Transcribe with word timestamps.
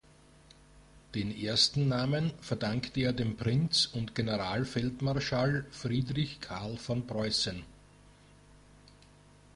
Den 1.13 1.29
ersten 1.29 1.87
Namen 1.87 2.33
verdankte 2.41 3.01
er 3.01 3.13
dem 3.13 3.37
Prinz 3.37 3.85
und 3.85 4.15
Generalfeldmarschall 4.15 5.67
Friedrich 5.69 6.39
Karl 6.41 6.77
von 6.79 7.05
Preußen. 7.05 7.61